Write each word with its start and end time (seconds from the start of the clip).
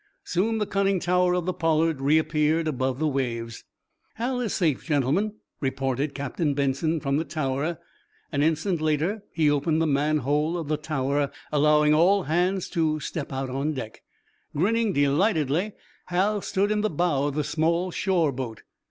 Soon 0.23 0.57
the 0.57 0.65
conning 0.65 0.99
tower 0.99 1.35
of 1.35 1.45
the 1.45 1.53
"Pollard" 1.53 2.01
reappeared 2.01 2.67
above 2.67 2.97
the 2.97 3.07
waves. 3.07 3.63
"Hal 4.15 4.39
is 4.41 4.51
safe, 4.51 4.83
gentlemen," 4.83 5.35
reported 5.59 6.15
Captain 6.15 6.55
Benson, 6.55 6.99
from 6.99 7.17
the 7.17 7.23
tower. 7.23 7.77
An 8.31 8.41
instant 8.41 8.81
later 8.81 9.21
he 9.31 9.47
opened 9.47 9.79
the 9.79 9.85
manhole 9.85 10.57
of 10.57 10.69
the 10.69 10.77
tower, 10.77 11.29
allowing 11.51 11.93
all 11.93 12.23
hands 12.23 12.67
to 12.69 12.99
step 12.99 13.31
out 13.31 13.51
on 13.51 13.73
deck. 13.75 14.01
Grinning 14.55 14.91
delightedly, 14.91 15.73
Hal 16.07 16.41
stood 16.41 16.71
in 16.71 16.81
the 16.81 16.89
bow 16.89 17.27
of 17.27 17.35
the 17.35 17.43
small 17.43 17.91
shore 17.91 18.31
boat. 18.31 18.63